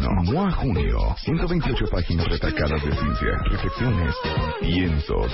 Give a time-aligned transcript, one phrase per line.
[0.00, 4.14] MOA Junio, 128 páginas retacadas de ciencia, reflexiones,
[4.60, 5.32] piensos.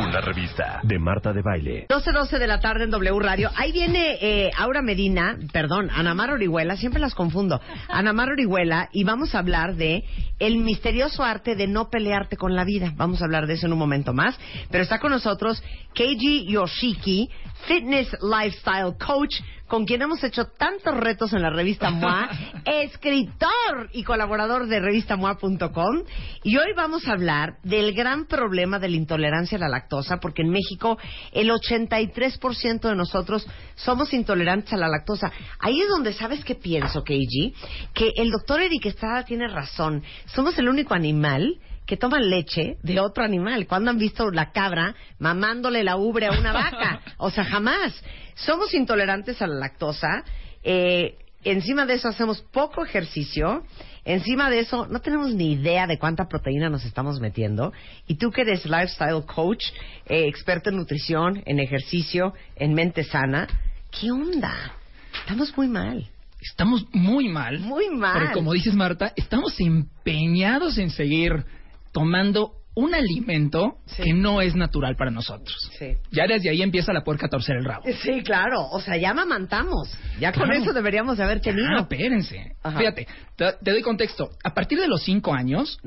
[0.00, 1.86] Una revista de Marta de Baile.
[1.88, 3.50] 12.12 de la tarde en W Radio.
[3.56, 7.60] Ahí viene eh, Aura Medina, perdón, Anamar Orihuela, siempre las confundo.
[7.88, 10.04] Anamar Orihuela, y vamos a hablar de
[10.40, 12.92] el misterioso arte de no pelearte con la vida.
[12.96, 14.36] Vamos a hablar de eso en un momento más.
[14.70, 15.62] Pero está con nosotros
[15.94, 17.30] Keiji Yoshiki,
[17.68, 19.36] Fitness Lifestyle Coach,
[19.70, 22.28] con quien hemos hecho tantos retos en la revista MOA,
[22.66, 26.02] escritor y colaborador de revistamoa.com.
[26.42, 30.42] Y hoy vamos a hablar del gran problema de la intolerancia a la lactosa, porque
[30.42, 30.98] en México
[31.30, 33.46] el 83% de nosotros
[33.76, 35.30] somos intolerantes a la lactosa.
[35.60, 37.54] Ahí es donde sabes qué pienso, Keiji,
[37.94, 40.02] que el doctor Eric Estrada tiene razón.
[40.26, 41.60] Somos el único animal
[41.90, 43.66] que toman leche de otro animal.
[43.66, 47.00] ¿Cuándo han visto la cabra mamándole la ubre a una vaca?
[47.18, 48.00] O sea, jamás.
[48.36, 50.22] Somos intolerantes a la lactosa.
[50.62, 53.64] Eh, encima de eso hacemos poco ejercicio.
[54.04, 57.72] Encima de eso no tenemos ni idea de cuánta proteína nos estamos metiendo.
[58.06, 59.64] Y tú que eres lifestyle coach,
[60.06, 63.48] eh, experto en nutrición, en ejercicio, en mente sana,
[63.90, 64.74] ¿qué onda?
[65.22, 66.08] Estamos muy mal.
[66.40, 67.58] Estamos muy mal.
[67.58, 68.12] Muy mal.
[68.16, 71.44] Porque como dices Marta, estamos empeñados en seguir
[71.92, 74.02] tomando un alimento Sí.
[74.04, 75.70] que no es natural para nosotros.
[75.78, 75.96] Sí.
[76.12, 77.82] Ya desde ahí empieza la puerca a torcer el rabo.
[78.02, 78.68] Sí, claro.
[78.70, 79.92] O sea, ya mamantamos.
[80.20, 81.66] Ya con eso deberíamos de haber tenido.
[81.76, 82.54] Ah, espérense.
[82.62, 82.78] Ajá.
[82.78, 84.30] Fíjate, te, te doy contexto.
[84.44, 85.78] A partir de los cinco años,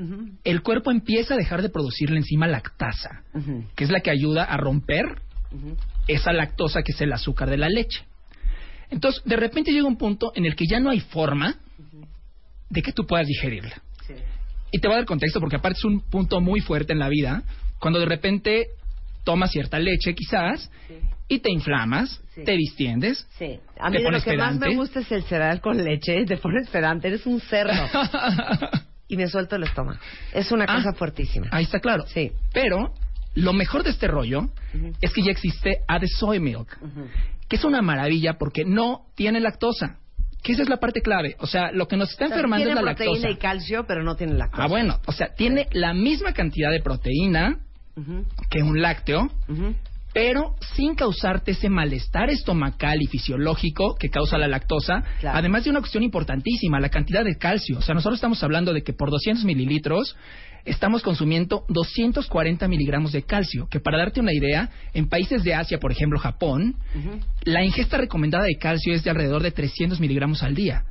[0.44, 3.22] el cuerpo empieza a dejar de producir la enzima lactasa,
[3.74, 5.04] que es la que ayuda a romper
[6.06, 8.04] esa lactosa que es el azúcar de la leche.
[8.90, 11.56] Entonces, de repente llega un punto en el que ya no hay forma
[12.68, 13.80] de que tú puedas digerirla.
[14.76, 17.08] Y te voy a dar contexto porque aparte es un punto muy fuerte en la
[17.08, 17.44] vida,
[17.78, 18.66] cuando de repente
[19.22, 20.94] tomas cierta leche quizás Sí.
[21.28, 22.42] y te inflamas, Sí.
[22.44, 23.24] te distiendes.
[23.38, 23.60] Sí.
[23.78, 26.24] A ¿Te mí lo que más me gusta es el cereal con leche.
[26.26, 27.06] Te pones pedante.
[27.06, 27.72] Eres un cerdo.
[29.06, 30.00] y me suelto el estómago.
[30.32, 30.74] Es una Ah.
[30.74, 31.46] cosa fuertísima.
[31.52, 32.04] Ahí está claro.
[32.08, 32.32] Sí.
[32.52, 32.92] Pero
[33.36, 34.48] lo mejor de este rollo
[35.00, 37.06] es que ya existe Ade Soy Milk, Ujú.
[37.48, 39.98] que es una maravilla porque no tiene lactosa.
[40.44, 41.36] Que esa es la parte clave.
[41.40, 43.30] O sea, lo que nos está O sea, enfermando tiene es la proteína lactosa.
[43.30, 44.62] y calcio, pero no tiene lactosa.
[44.62, 45.00] Ah, bueno.
[45.06, 47.58] O sea, tiene la misma cantidad de proteína
[48.50, 49.74] que un lácteo, Ujú.
[50.14, 55.36] Pero sin causarte ese malestar estomacal y fisiológico que causa la lactosa, Claro.
[55.38, 57.78] además de una cuestión importantísima, la cantidad de calcio.
[57.78, 60.16] O sea, nosotros estamos hablando de que por 200 mililitros
[60.64, 65.78] estamos consumiendo 240 miligramos de calcio, que para darte una idea, en países de Asia,
[65.78, 66.76] por ejemplo Japón,
[67.44, 70.84] la ingesta recomendada de calcio es de alrededor de 300 miligramos al día,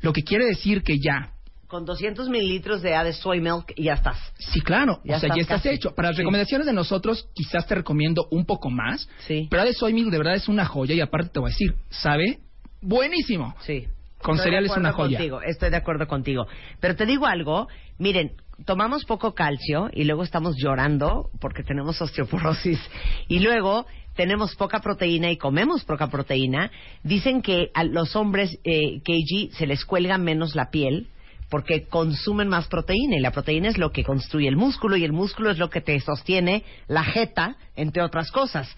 [0.00, 1.30] lo que quiere decir que ya
[1.68, 4.18] Con 200 mililitros de A de soy milk y ya estás.
[4.38, 5.00] Sí, claro.
[5.04, 5.74] Ya o sea, estás ya estás casi.
[5.74, 5.94] hecho.
[5.94, 6.22] Para las Sí.
[6.22, 9.08] recomendaciones de nosotros, quizás te recomiendo un poco más.
[9.26, 9.48] Sí.
[9.50, 11.74] Pero de Soy Milk de verdad es una joya y aparte te voy a decir,
[11.90, 12.38] ¿sabe?
[12.80, 13.54] Buenísimo.
[13.60, 13.86] Sí.
[14.22, 15.18] Con Estoy cereal es una joya.
[15.18, 16.46] Contigo, estoy de acuerdo contigo.
[16.80, 18.32] Pero te digo algo, miren,
[18.64, 22.78] tomamos poco calcio y luego estamos llorando porque tenemos osteoporosis
[23.28, 23.86] y luego
[24.16, 26.70] tenemos poca proteína y comemos poca proteína.
[27.02, 31.08] Dicen que a los hombres eh, KG se les cuelga menos la piel
[31.48, 35.12] porque consumen más proteína y la proteína es lo que construye el músculo y el
[35.12, 38.68] músculo es lo que te sostiene la jeta, entre otras cosas.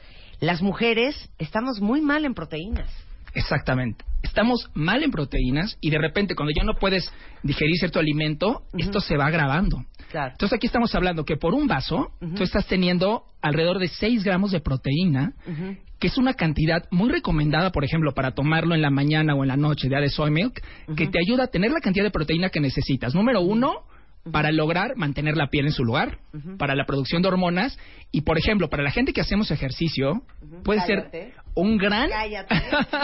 [0.41, 3.06] Las mujeres estamos muy mal en proteínas.
[3.37, 4.05] Exactamente.
[4.23, 9.01] Estamos mal en proteínas y de repente cuando ya no puedes digerir cierto alimento, esto
[9.01, 9.85] se va agravando.
[10.11, 10.33] Claro.
[10.33, 12.35] Entonces aquí estamos hablando que por un vaso Ujú.
[12.35, 15.35] tú estás teniendo alrededor de 6 gramos de proteína,
[15.99, 19.49] que es una cantidad muy recomendada, por ejemplo, para tomarlo en la mañana o en
[19.49, 20.63] la noche de de soy milk,
[20.97, 23.15] que te ayuda a tener la cantidad de proteína que necesitas.
[23.15, 23.85] Número uno,
[24.33, 26.19] para lograr mantener la piel en su lugar,
[26.59, 27.79] para la producción de hormonas
[28.13, 30.23] y, por ejemplo, para la gente que hacemos ejercicio,
[30.65, 32.09] puede ser un gran...
[32.11, 32.55] Cállate,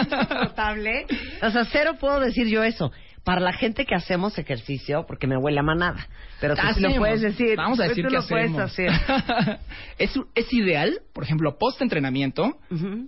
[0.03, 1.05] insoportable.
[1.41, 2.91] O sea, cero puedo decir yo eso.
[3.25, 6.07] Para la gente que hacemos ejercicio, porque me huele a manada.
[6.41, 7.55] Pero tú sí lo puedes decir.
[7.55, 9.01] Vamos a Tú decir lo que puedes hacemos.
[9.01, 9.59] hacer.
[9.97, 12.57] es, es ideal, por ejemplo, post-entrenamiento,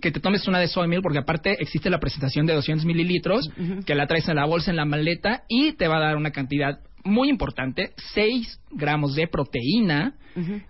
[0.00, 3.50] que te tomes una de soy milk, porque aparte existe la presentación de 200 mililitros,
[3.84, 6.30] que la traes en la bolsa, en la maleta, y te va a dar una
[6.30, 10.14] cantidad muy importante, 6 gramos de proteína,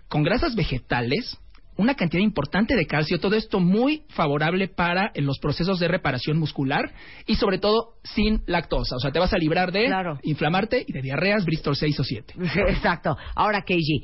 [0.09, 1.37] con grasas vegetales,
[1.77, 6.91] una cantidad importante de calcio, todo esto muy favorable para los procesos de reparación muscular
[7.25, 8.95] y sobre todo sin lactosa.
[8.95, 9.89] O sea, te vas a librar de
[10.23, 12.33] inflamarte y de diarreas Bristol 6 o 7.
[12.69, 13.15] Exacto.
[13.35, 14.03] Ahora, Keiji,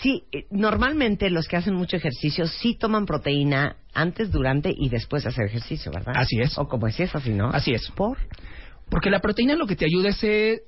[0.00, 5.22] sí, eh, normalmente los que hacen mucho ejercicio sí toman proteína antes, durante y después
[5.22, 6.14] de hacer ejercicio, ¿verdad?
[6.16, 6.56] Así es.
[6.58, 7.50] O como es así, ¿no?
[7.50, 7.90] Así es.
[7.90, 8.18] ¿Por?
[8.88, 10.62] Porque la proteína lo que te ayuda es eh,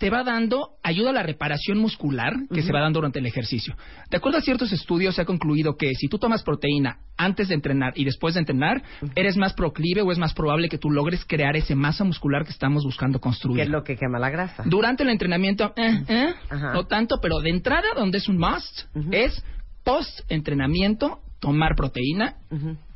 [0.00, 3.76] te va dando, ayuda a la reparación muscular que se va dando durante el ejercicio.
[4.08, 7.54] De acuerdo a ciertos estudios, se ha concluido que si tú tomas proteína antes de
[7.54, 8.82] entrenar y después de entrenar,
[9.14, 12.50] eres más proclive o es más probable que tú logres crear esa masa muscular que
[12.50, 13.58] estamos buscando construir.
[13.58, 14.62] ¿Qué es lo que quema la grasa?
[14.64, 19.44] Durante el entrenamiento, eh, eh, no tanto, pero de entrada, donde es un must, es
[19.84, 22.36] post-entrenamiento tomar proteína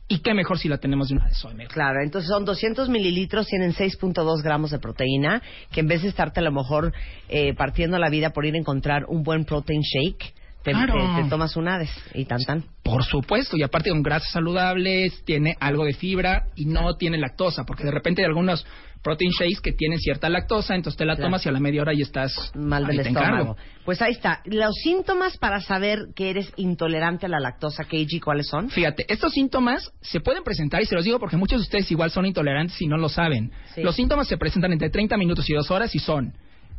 [0.09, 1.67] y qué mejor si la tenemos de una de soya.
[1.69, 6.41] Claro, entonces son 200 mililitros, tienen 6.2 gramos de proteína, que en vez de estarte
[6.41, 6.93] a lo mejor
[7.29, 10.35] eh, partiendo la vida por ir a encontrar un buen protein shake,
[10.65, 12.65] te, tomas una de y tan tan.
[12.83, 17.65] Por supuesto, y aparte con grasas saludables, tiene algo de fibra y no tiene lactosa,
[17.65, 18.67] porque de repente hay algunos
[19.03, 21.93] protein shakes que tienen cierta lactosa, entonces te la tomas y a la media hora
[21.93, 23.57] ya estás mal del estómago.
[23.85, 24.41] Pues ahí está.
[24.47, 28.71] Los síntomas para saber que eres intolerante a la lactosa, KG, ¿cuáles son?
[28.71, 32.11] Fíjate, estos síntomas se pueden presentar y se los digo porque muchos de ustedes igual
[32.11, 33.53] son intolerantes y no lo saben.
[33.77, 36.33] Los síntomas se presentan entre 30 minutos y 2 horas y son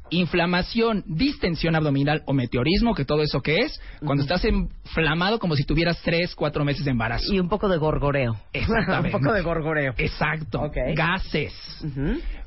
[0.10, 5.64] inflamación, distensión abdominal o meteorismo, que todo eso que es, cuando estás inflamado como si
[5.64, 7.34] tuvieras tres, cuatro meses de embarazo.
[7.34, 8.38] Y un poco de gorgoreo.
[8.54, 9.16] Exactamente.
[9.16, 9.94] un poco de gorgoreo.
[9.98, 10.72] Exacto.
[10.96, 11.54] Gases.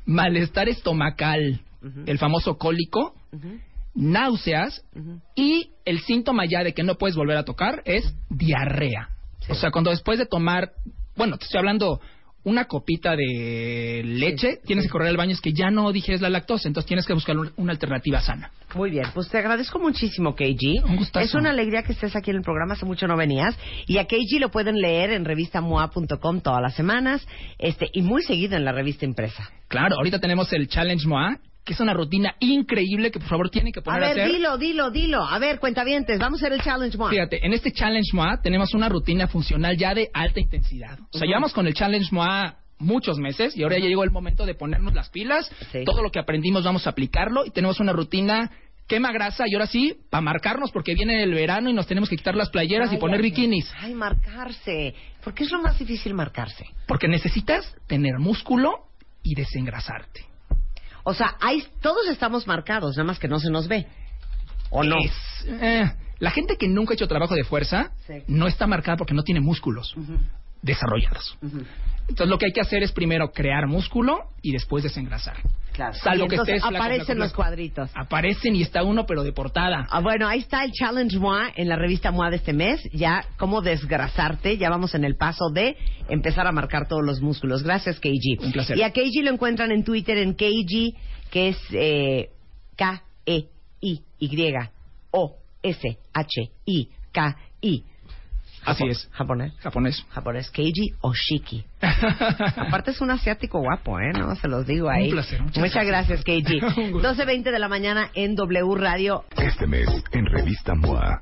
[0.05, 1.61] Malestar estomacal,
[2.05, 3.15] el famoso cólico,
[3.93, 4.83] náuseas
[5.35, 9.09] y el síntoma ya de que no puedes volver a tocar es diarrea.
[9.49, 10.71] O sea, cuando después de tomar,
[11.15, 11.99] bueno, te estoy hablando
[12.43, 16.29] una copita de leche, tienes que correr al baño, es que ya no digieres la
[16.29, 18.51] lactosa, entonces tienes que buscar una alternativa sana.
[18.75, 20.85] Muy bien, pues te agradezco muchísimo, KG.
[20.85, 21.25] Un gustazo.
[21.25, 23.57] Es una alegría que estés aquí en el programa, hace mucho no venías.
[23.87, 27.27] Y a KG lo pueden leer en revistamoa.com todas las semanas
[27.57, 29.49] este y muy seguido en la revista impresa.
[29.67, 31.37] Claro, ahorita tenemos el Challenge Moa,
[31.69, 34.89] que es una rutina increíble que por favor tienen que poner a ver, dilo, dilo,
[34.89, 35.23] dilo.
[35.23, 37.11] A ver, cuentavientes, vamos a hacer el Challenge MOA.
[37.11, 40.97] Fíjate, en este Challenge MOA tenemos una rutina funcional ya de alta intensidad.
[41.13, 44.47] O sea, llevamos con el Challenge MOA muchos meses y ahora ya llegó el momento
[44.47, 45.47] de ponernos las pilas.
[45.85, 48.49] Todo lo que aprendimos vamos a aplicarlo y tenemos una rutina
[48.87, 52.17] quema grasa y ahora sí, para marcarnos porque viene el verano y nos tenemos que
[52.17, 53.71] quitar las playeras y poner bikinis.
[53.77, 54.95] Ay, marcarse.
[55.23, 56.65] ¿Por qué es lo más difícil marcarse?
[56.87, 58.87] Porque necesitas tener músculo
[59.21, 60.29] y desengrasarte.
[61.03, 63.87] O sea, hay, todos estamos marcados, nada más que no se nos ve.
[64.69, 64.97] ¿O no?
[65.45, 67.91] Eh, la gente que nunca ha hecho trabajo de fuerza
[68.27, 69.95] no está marcada porque no tiene músculos
[70.61, 71.37] desarrollados.
[71.41, 75.37] Entonces lo que hay que hacer es primero crear músculo y después desengrasar.
[75.79, 75.93] Claro.
[75.93, 77.89] Salvo que estés aparecen los cuadritos.
[77.95, 79.87] Aparecen y está uno pero de portada.
[79.89, 82.81] Ah, bueno, ahí está el Challenge MOA en la revista MOA de este mes.
[82.91, 84.57] Ya cómo desgrasarte.
[84.57, 85.77] Ya vamos en el paso de
[86.09, 87.63] empezar a marcar todos los músculos.
[87.63, 88.43] Gracias, KG.
[88.43, 88.77] Un placer.
[88.77, 90.97] Y a KG lo encuentran en Twitter en KG,
[91.31, 92.31] que es eh,
[92.75, 93.49] K-E-I-O-S-H-I-K-I.
[98.65, 99.09] Así es.
[99.11, 99.53] ¿Japonés?
[99.59, 100.05] Japonés.
[100.09, 100.49] Japonés.
[100.51, 101.65] Keiji Oshiki.
[102.57, 104.11] Aparte es un asiático guapo, ¿eh?
[104.13, 105.05] No, se los digo ahí.
[105.05, 105.41] Un placer.
[105.41, 106.59] Muchas, gracias, Keiji.
[106.61, 109.23] 12.20 de la mañana en W Radio.
[109.37, 111.21] Este mes, en Revista MOA.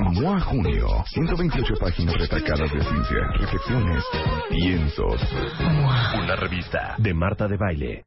[0.00, 4.04] MOA Junio, 128 páginas retacadas de ciencia, reflexiones,
[4.48, 5.20] piensos.
[6.22, 8.00] Una revista de Marta de Baile.